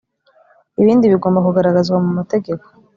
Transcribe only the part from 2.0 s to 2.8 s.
mu mategeko